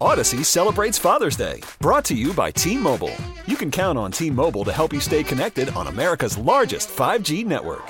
[0.00, 3.14] Odyssey celebrates Father's Day, brought to you by T Mobile.
[3.46, 7.46] You can count on T Mobile to help you stay connected on America's largest 5G
[7.46, 7.86] network.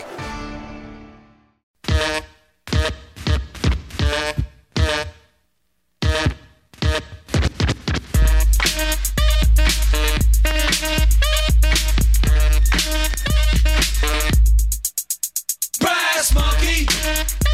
[15.81, 16.85] Brass monkey,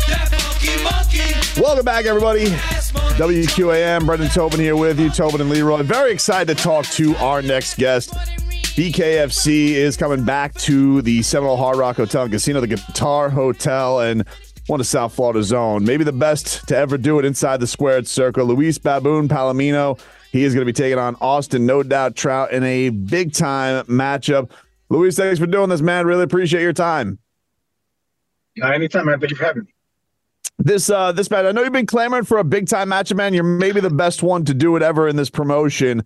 [0.08, 1.58] that funky monkey.
[1.58, 2.54] Welcome back, everybody.
[3.22, 5.84] WQAM, Brendan Tobin here with you, Tobin and Leroy.
[5.84, 8.10] Very excited to talk to our next guest.
[8.74, 14.00] BKFC is coming back to the Seminole Hard Rock Hotel and Casino, the Guitar Hotel,
[14.00, 14.26] and
[14.66, 15.84] one of South Florida's own.
[15.84, 18.44] Maybe the best to ever do it inside the squared circle.
[18.44, 20.00] Luis Baboon Palomino.
[20.32, 23.84] He is going to be taking on Austin, no doubt, Trout in a big time
[23.84, 24.50] matchup.
[24.88, 26.06] Luis, thanks for doing this, man.
[26.06, 27.20] Really appreciate your time.
[28.60, 29.20] Anytime, man.
[29.20, 29.72] Thank you for having me.
[30.64, 33.34] This uh this match, I know you've been clamoring for a big time matchup, man.
[33.34, 36.04] You're maybe the best one to do it ever in this promotion.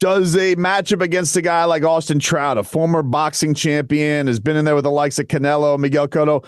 [0.00, 4.56] Does a matchup against a guy like Austin Trout, a former boxing champion, has been
[4.56, 6.44] in there with the likes of Canelo, Miguel Cotto,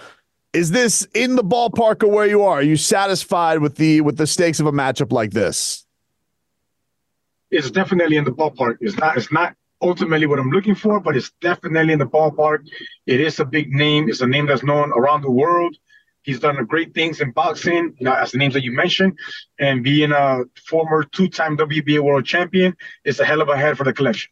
[0.52, 2.58] is this in the ballpark of where you are?
[2.58, 5.86] Are you satisfied with the with the stakes of a matchup like this?
[7.52, 8.78] It's definitely in the ballpark.
[8.80, 9.16] It's not.
[9.16, 12.66] It's not ultimately what I'm looking for, but it's definitely in the ballpark.
[13.06, 14.08] It is a big name.
[14.08, 15.76] It's a name that's known around the world.
[16.22, 19.18] He's done great things in boxing, you know, as the names that you mentioned,
[19.58, 23.84] and being a former two-time WBA world champion is a hell of a head for
[23.84, 24.30] the collection.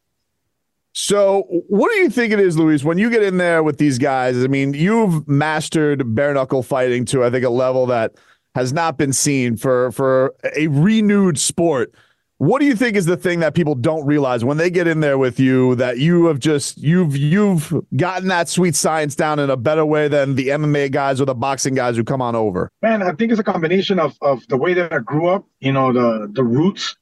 [0.92, 3.98] So, what do you think it is, Luis, when you get in there with these
[3.98, 4.42] guys?
[4.42, 8.14] I mean, you've mastered bare knuckle fighting to, I think, a level that
[8.54, 11.94] has not been seen for for a renewed sport.
[12.38, 15.00] What do you think is the thing that people don't realize when they get in
[15.00, 19.50] there with you that you have just you've you've gotten that sweet science down in
[19.50, 22.70] a better way than the MMA guys or the boxing guys who come on over?
[22.80, 25.72] Man, I think it's a combination of of the way that I grew up, you
[25.72, 26.94] know, the the roots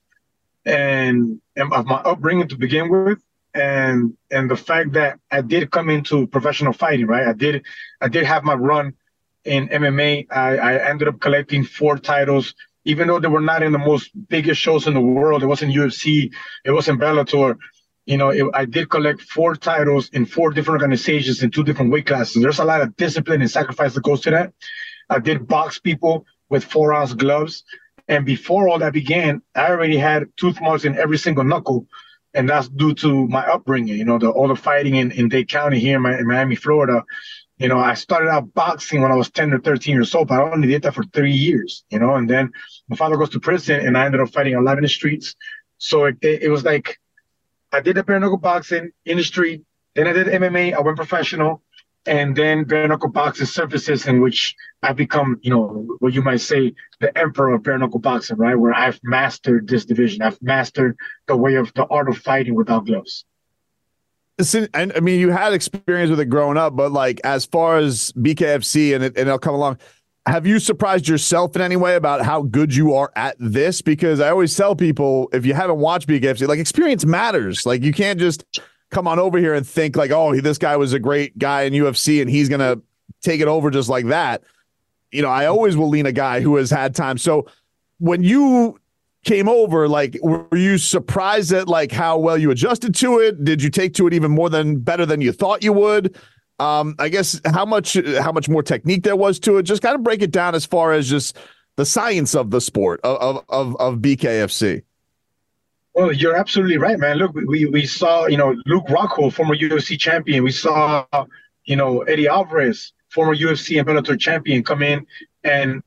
[0.65, 3.23] and, and of my upbringing to begin with,
[3.53, 7.27] and and the fact that I did come into professional fighting, right?
[7.27, 7.63] I did
[8.01, 8.95] I did have my run
[9.45, 10.29] in MMA.
[10.31, 12.55] I, I ended up collecting four titles,
[12.87, 15.43] even though they were not in the most biggest shows in the world.
[15.45, 16.33] It wasn't UFC,
[16.65, 17.57] it wasn't Bellator.
[18.07, 21.93] You know, it, I did collect four titles in four different organizations in two different
[21.93, 22.43] weight classes.
[22.43, 24.55] There's a lot of discipline and sacrifice that goes to that.
[25.11, 27.65] I did box people with four ounce gloves.
[28.09, 31.89] And before all that began, I already had tooth marks in every single knuckle.
[32.35, 35.49] And that's due to my upbringing, you know, the all the fighting in, in Dade
[35.49, 37.05] County here in, Mi- in Miami, Florida.
[37.59, 40.39] You know, I started out boxing when I was 10 or 13 years old, but
[40.39, 42.53] I only did that for three years, you know, and then
[42.89, 45.35] my father goes to prison and I ended up fighting a lot in the streets.
[45.79, 46.99] So it, it, was like
[47.73, 49.63] I did the bare knuckle boxing in the street,
[49.95, 51.63] then I did MMA, I went professional,
[52.05, 56.41] and then bare knuckle boxing surfaces in which I've become, you know, what you might
[56.41, 58.55] say, the emperor of bare knuckle boxing, right?
[58.55, 60.23] Where I've mastered this division.
[60.23, 60.97] I've mastered
[61.27, 63.25] the way of the art of fighting without gloves.
[64.39, 68.13] And I mean, you had experience with it growing up, but like as far as
[68.13, 69.79] BKFC and it, and it'll come along,
[70.27, 73.81] have you surprised yourself in any way about how good you are at this?
[73.81, 77.65] Because I always tell people if you haven't watched BKFC, like experience matters.
[77.65, 78.45] Like you can't just
[78.91, 81.73] come on over here and think like, oh, this guy was a great guy in
[81.73, 82.77] UFC and he's gonna
[83.23, 84.43] take it over just like that.
[85.13, 87.17] You know, I always will lean a guy who has had time.
[87.17, 87.47] So
[87.99, 88.79] when you
[89.27, 93.45] came over, like, were you surprised at like how well you adjusted to it?
[93.45, 96.17] Did you take to it even more than better than you thought you would?
[96.59, 99.65] Um, I guess how much how much more technique there was to it.
[99.65, 101.37] Just kind of break it down as far as just
[101.75, 104.83] the science of the sport of of of BKFC.
[105.93, 107.19] Well, you're absolutely right, man.
[107.19, 110.45] Look, we we saw, you know, Luke Rockhold, former UFC champion.
[110.45, 111.05] We saw,
[111.65, 115.07] you know, Eddie Alvarez, former UFC and Bellator champion, come in
[115.43, 115.83] and,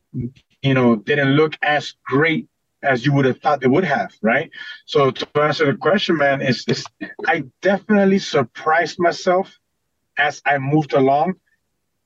[0.61, 2.48] you know, didn't look as great
[2.83, 4.49] as you would have thought they would have, right?
[4.85, 6.85] So to answer the question, man, is is
[7.27, 9.57] I definitely surprised myself
[10.17, 11.35] as I moved along.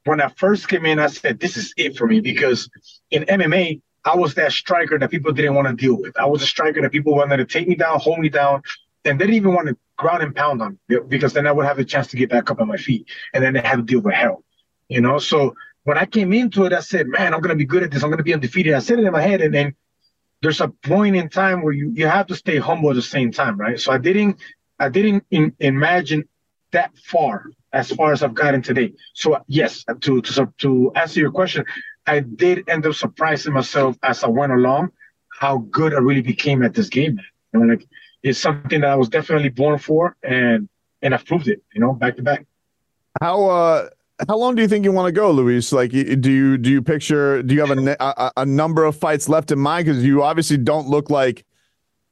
[0.05, 2.69] When I first came in, I said, "This is it for me," because
[3.11, 6.17] in MMA, I was that striker that people didn't want to deal with.
[6.19, 8.63] I was a striker that people wanted to take me down, hold me down,
[9.05, 11.65] and they didn't even want to ground and pound on me because then I would
[11.65, 13.83] have a chance to get back up on my feet, and then they had to
[13.83, 14.43] deal with hell,
[14.89, 15.19] you know.
[15.19, 18.03] So when I came into it, I said, "Man, I'm gonna be good at this.
[18.03, 19.75] I'm gonna be undefeated." I said it in my head, and then
[20.43, 23.31] there's a point in time where you you have to stay humble at the same
[23.31, 23.79] time, right?
[23.79, 24.39] So I didn't
[24.77, 26.25] I didn't in, imagine
[26.71, 28.93] that far as far as I've gotten today.
[29.13, 31.63] So yes, to to to answer your question,
[32.05, 34.91] I did end up surprising myself as I went along
[35.39, 37.19] how good I really became at this game.
[37.53, 37.87] You know, like
[38.21, 40.67] it's something that I was definitely born for, and
[41.01, 41.63] and I've proved it.
[41.73, 42.45] You know, back to back.
[43.21, 43.89] How uh
[44.27, 45.71] how long do you think you want to go, Luis?
[45.71, 47.41] Like, do you do you picture?
[47.41, 49.85] Do you have a a, a number of fights left in mind?
[49.85, 51.45] Because you obviously don't look like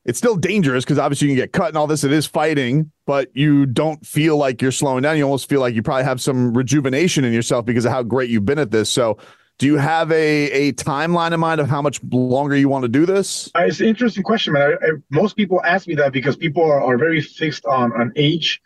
[0.05, 0.83] it's still dangerous.
[0.83, 2.03] Because obviously you can get cut and all this.
[2.03, 5.17] It is fighting, but you don't feel like you're slowing down.
[5.17, 8.29] You almost feel like you probably have some rejuvenation in yourself because of how great
[8.29, 8.89] you've been at this.
[8.89, 9.17] So,
[9.59, 12.89] do you have a a timeline in mind of how much longer you want to
[12.89, 13.51] do this?
[13.55, 14.71] Uh, it's an interesting question, man.
[14.81, 18.11] I, I, most people ask me that because people are, are very fixed on on
[18.15, 18.59] age,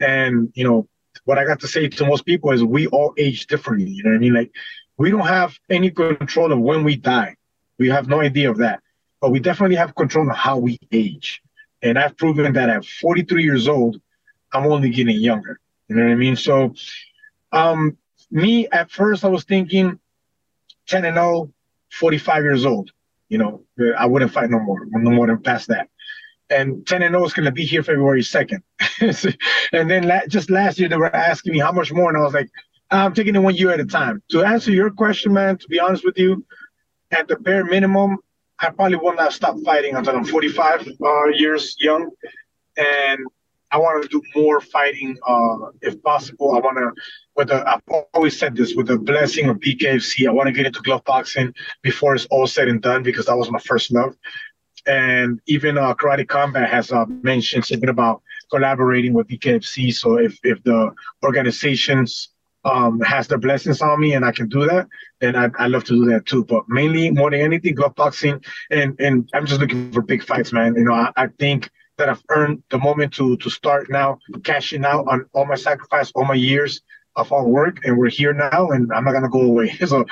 [0.00, 0.88] and you know
[1.24, 3.90] what I got to say to most people is we all age differently.
[3.90, 4.34] You know what I mean?
[4.34, 4.52] Like
[4.96, 7.36] we don't have any control of when we die.
[7.78, 8.80] We have no idea of that.
[9.20, 11.42] But we definitely have control of how we age.
[11.80, 14.00] And I've proven that at 43 years old,
[14.52, 15.60] I'm only getting younger.
[15.88, 16.36] You know what I mean?
[16.36, 16.74] So
[17.52, 17.96] um
[18.30, 19.98] me at first I was thinking
[20.88, 21.52] 10 and 0,
[21.92, 22.90] 45 years old.
[23.28, 23.62] You know,
[23.96, 25.88] I wouldn't fight no more, no more than past that
[26.52, 28.62] and 10 and 0 is going to be here February 2nd.
[29.72, 32.08] and then la- just last year, they were asking me how much more.
[32.08, 32.50] And I was like,
[32.90, 34.22] I'm taking it one year at a time.
[34.30, 36.44] To answer your question, man, to be honest with you,
[37.10, 38.18] at the bare minimum,
[38.58, 42.10] I probably will not stop fighting until I'm 45 uh, years young.
[42.76, 43.20] And
[43.70, 46.54] I want to do more fighting uh, if possible.
[46.54, 46.92] I want to,
[47.34, 47.80] with the, I've
[48.12, 51.54] always said this, with the blessing of BKFC, I want to get into glove boxing
[51.80, 54.14] before it's all said and done because that was my first love
[54.86, 58.22] and even uh, Karate Combat has uh, mentioned something about
[58.52, 59.94] collaborating with BKFC.
[59.94, 60.92] So if if the
[61.24, 62.28] organizations
[62.64, 64.86] um, has their blessings on me and I can do that,
[65.20, 66.44] then I'd, I'd love to do that too.
[66.44, 68.40] But mainly, more than anything, glove boxing,
[68.70, 70.74] and and I'm just looking for big fights, man.
[70.76, 74.84] You know, I, I think that I've earned the moment to to start now cashing
[74.84, 76.80] out on all my sacrifice, all my years
[77.16, 79.76] of hard work, and we're here now, and I'm not gonna go away.
[79.86, 80.06] So,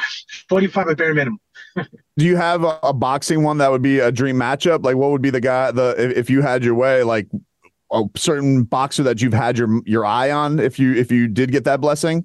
[0.49, 1.41] 45 at bare minimum.
[1.77, 4.85] Do you have a, a, boxing one that would be a dream matchup?
[4.85, 7.29] Like, what would be the guy the if, if you had your way, like
[7.93, 10.59] a certain boxer that you've had your your eye on?
[10.59, 12.25] If you if you did get that blessing.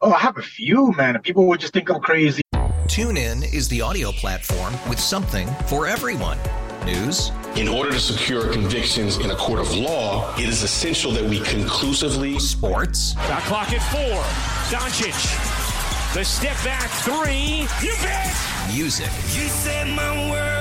[0.00, 1.20] Oh, I have a few, man.
[1.22, 2.40] People would just think I'm crazy.
[2.86, 6.38] TuneIn is the audio platform with something for everyone.
[6.84, 7.32] News.
[7.56, 11.40] In order to secure convictions in a court of law, it is essential that we
[11.40, 12.38] conclusively.
[12.38, 13.14] Sports.
[13.14, 14.22] Shot clock at four.
[14.70, 16.14] Doncic.
[16.14, 17.66] The step back three.
[17.86, 18.34] You bet.
[18.72, 19.10] Music.
[19.34, 20.57] You set my world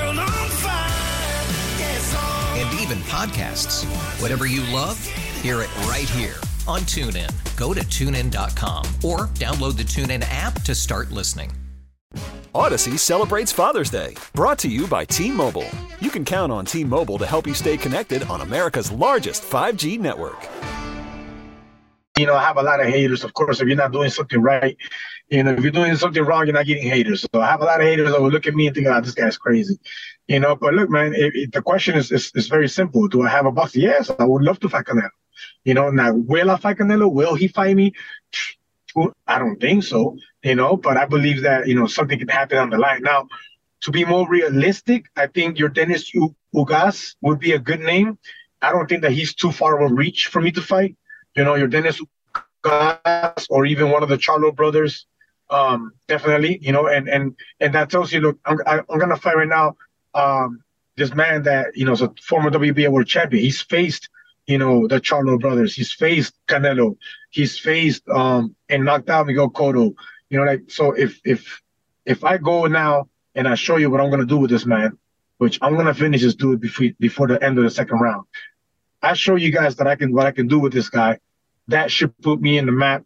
[2.88, 3.84] even podcasts.
[4.22, 5.04] Whatever you love,
[5.42, 6.36] hear it right here
[6.68, 7.32] on TuneIn.
[7.58, 11.52] Go to tunein.com or download the TuneIn app to start listening.
[12.56, 15.70] Odyssey celebrates Father's Day, brought to you by T Mobile.
[16.00, 20.00] You can count on T Mobile to help you stay connected on America's largest 5G
[20.00, 20.48] network.
[22.18, 23.24] You know, I have a lot of haters.
[23.24, 24.76] Of course, if you're not doing something right,
[25.30, 27.22] you know, if you're doing something wrong, you're not getting haters.
[27.22, 29.00] So I have a lot of haters that will look at me and think, "Oh,
[29.02, 29.78] this guy's crazy,"
[30.28, 30.56] you know.
[30.56, 33.08] But look, man, it, it, the question is, is is very simple.
[33.08, 33.76] Do I have a box?
[33.76, 35.10] Yes, I would love to fight Canelo.
[35.64, 37.12] You know, now will I fight Canelo?
[37.12, 37.94] Will he fight me?
[39.28, 40.18] I don't think so.
[40.44, 43.04] You know, but I believe that you know something can happen on the line.
[43.04, 43.28] Now,
[43.82, 46.06] to be more realistic, I think Yordenis
[46.56, 48.18] Ugas would be a good name.
[48.62, 50.96] I don't think that he's too far of a reach for me to fight.
[51.38, 52.02] You know, Yordenis
[52.66, 55.06] Ugas or even one of the Charlo brothers
[55.50, 59.16] um, definitely, you know, and and and that tells you, look, I'm i am gonna
[59.18, 59.78] fight right now.
[60.14, 60.64] Um,
[60.96, 63.44] this man that you know is a former WBA world champion.
[63.44, 64.10] He's faced,
[64.46, 65.74] you know, the Charlo brothers.
[65.76, 66.98] He's faced Canelo.
[67.30, 69.94] He's faced um and knocked out Miguel Cotto.
[70.30, 70.92] You know, like so.
[70.92, 71.62] If if
[72.06, 74.98] if I go now and I show you what I'm gonna do with this man,
[75.38, 78.26] which I'm gonna finish this dude before before the end of the second round.
[79.02, 81.20] I show you guys that I can what I can do with this guy.
[81.68, 83.04] That should put me in the map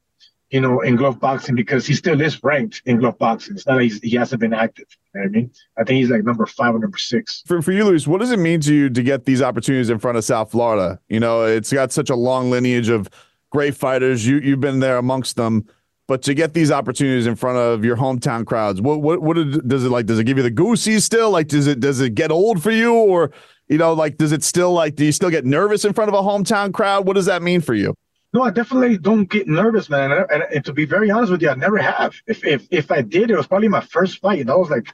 [0.51, 3.55] you know, in glove boxing because he still is ranked in glove boxing.
[3.55, 4.85] It's not like he hasn't been active.
[5.15, 5.51] You know I mean?
[5.77, 7.41] I think he's like number five or number six.
[7.47, 9.97] For, for you, Luis, what does it mean to you to get these opportunities in
[9.97, 10.99] front of South Florida?
[11.07, 13.09] You know, it's got such a long lineage of
[13.49, 14.27] great fighters.
[14.27, 15.65] You you've been there amongst them,
[16.07, 19.35] but to get these opportunities in front of your hometown crowds, what what what
[19.67, 20.05] does it like?
[20.05, 21.31] Does it give you the goosies still?
[21.31, 23.31] Like, does it does it get old for you, or
[23.69, 26.13] you know, like does it still like do you still get nervous in front of
[26.13, 27.05] a hometown crowd?
[27.05, 27.95] What does that mean for you?
[28.33, 30.11] No, I definitely don't get nervous, man.
[30.11, 32.15] And, and, and, to be very honest with you, I never have.
[32.27, 34.45] If if if I did, it was probably my first fight.
[34.45, 34.87] That was like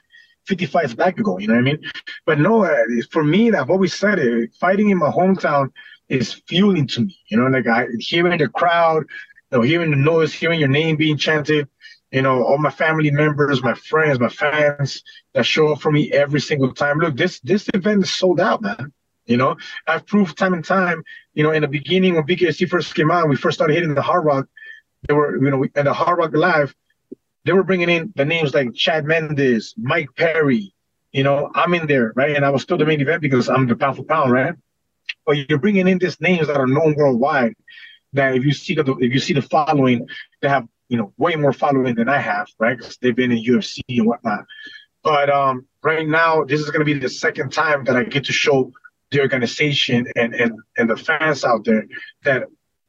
[0.46, 1.38] 50 fights back ago.
[1.38, 1.78] You know what I mean?
[2.26, 2.76] But no, uh,
[3.10, 4.54] for me, I've always said it.
[4.54, 5.70] Fighting in my hometown
[6.08, 7.16] is fueling to me.
[7.30, 9.04] You know, like I hearing the crowd,
[9.52, 11.68] you know, hearing the noise, hearing your name being chanted.
[12.10, 15.02] you know, all my family members, my friends, my fans
[15.34, 16.98] that show up for me every single time.
[16.98, 18.92] Look, this this event is sold out, man.
[19.28, 19.56] You know,
[19.86, 21.04] I've proved time and time.
[21.34, 24.02] You know, in the beginning when BKFC first came out, we first started hitting the
[24.02, 24.46] Hard Rock.
[25.06, 26.74] They were, you know, and the Hard Rock Live,
[27.44, 30.74] they were bringing in the names like Chad Mendes, Mike Perry.
[31.12, 32.34] You know, I'm in there, right?
[32.34, 34.54] And I was still the main event because I'm the pound for pound, right?
[35.26, 37.54] But you're bringing in these names that are known worldwide.
[38.14, 40.08] That if you see the if you see the following,
[40.40, 42.78] they have you know way more following than I have, right?
[42.78, 44.46] Because they've been in UFC and whatnot.
[45.02, 48.24] But um, right now, this is going to be the second time that I get
[48.24, 48.72] to show
[49.10, 51.86] the organization and and and the fans out there
[52.24, 52.44] that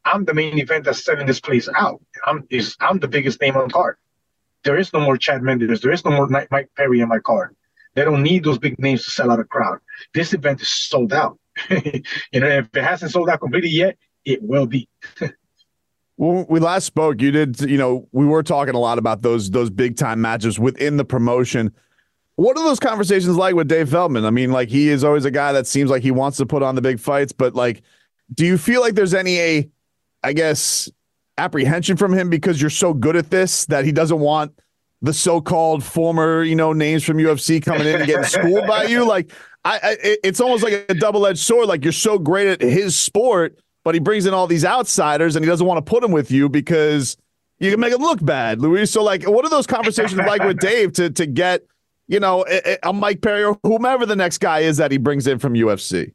[0.05, 2.01] I'm the main event that's selling this place out.
[2.25, 3.97] I'm is I'm the biggest name on the card.
[4.63, 5.81] There is no more Chad Mendes.
[5.81, 7.55] There is no more Mike Perry on my card.
[7.95, 9.79] They don't need those big names to sell out a crowd.
[10.13, 11.39] This event is sold out.
[11.69, 14.87] you know, if it hasn't sold out completely yet, it will be.
[16.17, 19.49] when we last spoke, you did, you know, we were talking a lot about those
[19.51, 21.73] those big time matches within the promotion.
[22.39, 24.23] What are those conversations like with Dave Feldman?
[24.23, 26.63] I mean, like he is always a guy that seems like he wants to put
[26.63, 27.81] on the big fights, but like,
[28.33, 29.69] do you feel like there's any a,
[30.23, 30.89] I guess,
[31.37, 34.57] apprehension from him because you're so good at this that he doesn't want
[35.01, 39.05] the so-called former, you know, names from UFC coming in and getting schooled by you?
[39.05, 39.33] Like,
[39.65, 41.67] I, I it's almost like a double-edged sword.
[41.67, 45.43] Like you're so great at his sport, but he brings in all these outsiders and
[45.43, 47.17] he doesn't want to put them with you because
[47.57, 48.91] you can make him look bad, Luis.
[48.91, 51.63] So, like, what are those conversations like with Dave to to get?
[52.09, 52.43] You know,
[52.83, 56.13] a, Mike Perry or whomever the next guy is that he brings in from UFC?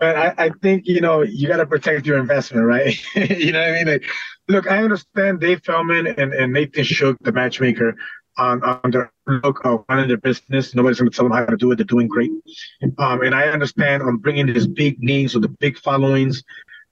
[0.00, 2.96] I, I think you know you got to protect your investment, right?
[3.14, 3.86] you know what I mean?
[3.86, 4.04] Like,
[4.48, 7.96] look, I understand Dave Feldman and, and Nathan Shook, the matchmaker,
[8.36, 10.74] on, on their look of running their business.
[10.74, 11.76] Nobody's going to tell them how to do it.
[11.76, 12.30] They're doing great.
[12.98, 16.42] Um, and I understand I'm bringing these big names with the big followings.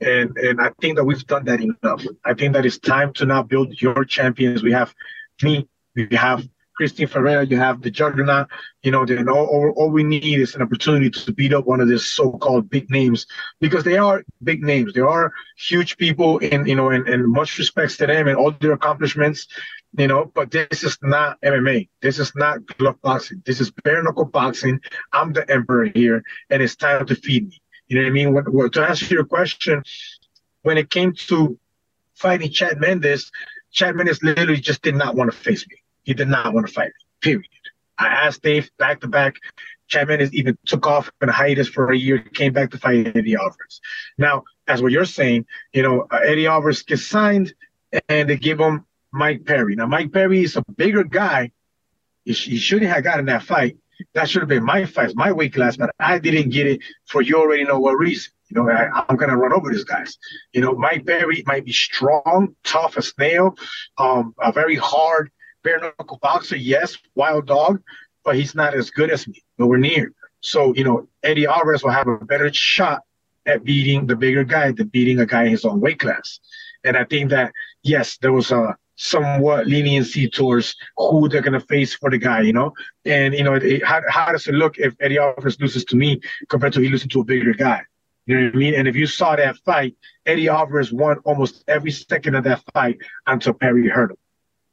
[0.00, 2.04] And, and I think that we've done that enough.
[2.24, 4.62] I think that it's time to now build your champions.
[4.62, 4.94] We have
[5.42, 6.48] me, we have
[6.82, 8.48] Christian Ferreira, you have the juggernaut,
[8.82, 11.80] you know, then all, all, all, we need is an opportunity to beat up one
[11.80, 13.24] of these so-called big names
[13.60, 14.92] because they are big names.
[14.92, 18.50] They are huge people in, you know, and, and much respects to them and all
[18.50, 19.46] their accomplishments,
[19.96, 21.88] you know, but this is not MMA.
[22.00, 23.44] This is not glove boxing.
[23.46, 24.80] This is bare knuckle boxing.
[25.12, 27.62] I'm the emperor here and it's time to feed me.
[27.86, 28.34] You know what I mean?
[28.34, 29.84] What, what, to answer your question,
[30.62, 31.56] when it came to
[32.16, 33.30] fighting Chad Mendes,
[33.70, 35.76] Chad Mendes literally just did not want to face me.
[36.02, 37.46] He did not want to fight me, period.
[37.98, 39.36] I asked Dave back to back.
[39.88, 43.14] Chad Mendes even took off in a hiatus for a year, came back to fight
[43.14, 43.80] Eddie Alvarez.
[44.16, 47.54] Now, as what you're saying, you know, uh, Eddie Alvarez gets signed
[48.08, 49.76] and they give him Mike Perry.
[49.76, 51.52] Now, Mike Perry is a bigger guy.
[52.24, 53.76] He, he shouldn't have gotten that fight.
[54.14, 57.22] That should have been my fight, my weight class, but I didn't get it for
[57.22, 58.32] you already know what reason.
[58.48, 60.18] You know, I, am gonna run over these guys.
[60.52, 63.56] You know, Mike Perry might be strong, tough as nail,
[63.98, 65.30] um, a very hard
[65.62, 67.82] bare knuckle boxer, yes, wild dog,
[68.24, 70.12] but he's not as good as me, nowhere near.
[70.40, 73.02] So, you know, Eddie Alvarez will have a better shot
[73.46, 76.40] at beating the bigger guy than beating a guy in his own weight class.
[76.84, 77.52] And I think that,
[77.82, 82.40] yes, there was a somewhat leniency towards who they're going to face for the guy,
[82.42, 82.72] you know?
[83.04, 86.20] And, you know, it, how, how does it look if Eddie Alvarez loses to me
[86.48, 87.82] compared to he loses to a bigger guy?
[88.26, 88.74] You know what I mean?
[88.74, 92.98] And if you saw that fight, Eddie Alvarez won almost every second of that fight
[93.26, 94.16] until Perry hurt him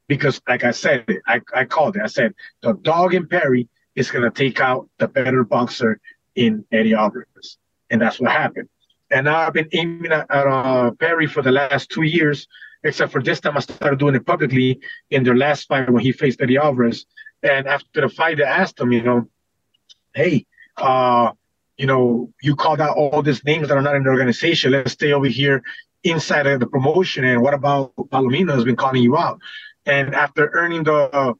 [0.09, 2.01] because, like I said, I, I called it.
[2.03, 6.01] I said the dog in Perry is going to take out the better boxer
[6.35, 7.57] in Eddie Alvarez,
[7.89, 8.67] and that's what happened.
[9.11, 12.47] And now I've been aiming at, at uh, Perry for the last two years,
[12.83, 14.79] except for this time I started doing it publicly
[15.11, 17.05] in their last fight when he faced Eddie Alvarez.
[17.43, 19.29] And after the fight, I asked him, you know,
[20.13, 20.45] hey,
[20.77, 21.31] uh,
[21.77, 24.71] you know, you called out all these names that are not in the organization.
[24.71, 25.63] Let's stay over here
[26.03, 27.25] inside of the promotion.
[27.25, 29.39] And what about Palomino has been calling you out?
[29.85, 31.35] And after earning the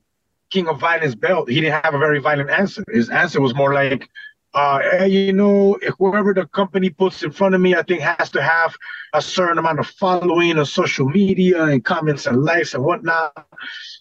[0.50, 2.84] King of Violence belt, he didn't have a very violent answer.
[2.92, 4.10] His answer was more like,
[4.54, 8.32] uh, hey, you know, whoever the company puts in front of me, I think has
[8.32, 8.76] to have
[9.14, 13.48] a certain amount of following on social media and comments and likes and whatnot.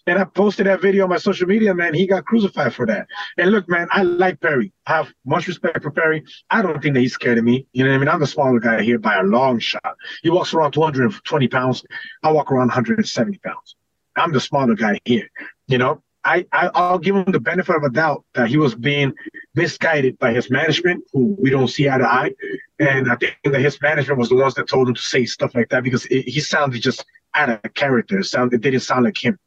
[0.07, 1.93] And I posted that video on my social media, man.
[1.93, 3.05] He got crucified for that.
[3.37, 4.73] And look, man, I like Perry.
[4.87, 6.23] I have much respect for Perry.
[6.49, 7.67] I don't think that he's scared of me.
[7.73, 8.09] You know what I mean?
[8.09, 9.95] I'm the smaller guy here by a long shot.
[10.23, 11.85] He walks around 220 pounds.
[12.23, 13.75] I walk around 170 pounds.
[14.15, 15.29] I'm the smarter guy here.
[15.67, 18.75] You know, I, I will give him the benefit of a doubt that he was
[18.75, 19.13] being
[19.55, 22.31] misguided by his management, who we don't see eye to eye,
[22.77, 25.55] and I think that his management was the ones that told him to say stuff
[25.55, 28.19] like that because it, he sounded just out of character.
[28.19, 29.39] It sounded it didn't sound like him,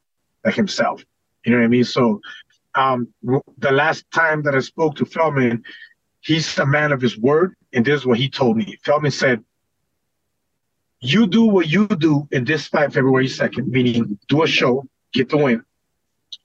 [0.45, 1.04] like himself.
[1.45, 1.85] You know what I mean?
[1.85, 2.21] So,
[2.75, 3.09] um,
[3.59, 5.64] the last time that I spoke to Feldman,
[6.21, 8.78] he's a man of his word, and this is what he told me.
[8.83, 9.45] Feldman said,
[11.02, 15.28] you do what you do in this fight February 2nd, meaning do a show, get
[15.28, 15.64] the win,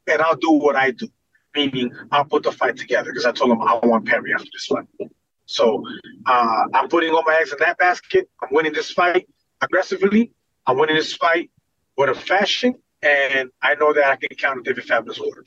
[0.08, 1.08] and I'll do what I do,
[1.56, 4.66] meaning I'll put the fight together because I told him I want Perry after this
[4.66, 4.88] fight.
[5.46, 5.84] So
[6.26, 8.30] uh, I'm putting all my eggs in that basket.
[8.42, 9.28] I'm winning this fight
[9.62, 10.32] aggressively.
[10.66, 11.52] I'm winning this fight
[11.96, 15.46] with a fashion, and I know that I can count on David Fabulous order.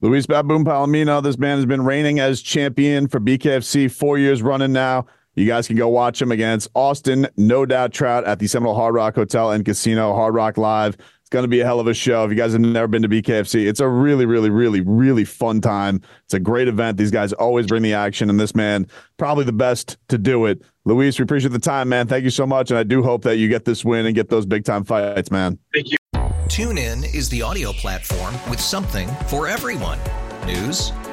[0.00, 4.72] Luis Baboon Palomino, this man has been reigning as champion for BKFC four years running
[4.72, 5.06] now.
[5.38, 8.94] You guys can go watch him against Austin, no doubt Trout at the Seminole Hard
[8.94, 10.96] Rock Hotel and Casino, Hard Rock Live.
[10.96, 12.24] It's going to be a hell of a show.
[12.24, 15.60] If you guys have never been to BKFC, it's a really, really, really, really fun
[15.60, 16.00] time.
[16.24, 16.96] It's a great event.
[16.96, 20.60] These guys always bring the action, and this man, probably the best to do it.
[20.86, 22.08] Luis, we appreciate the time, man.
[22.08, 22.70] Thank you so much.
[22.70, 25.30] And I do hope that you get this win and get those big time fights,
[25.30, 25.58] man.
[25.72, 25.98] Thank you.
[26.48, 29.98] TuneIn is the audio platform with something for everyone.
[30.46, 30.92] News,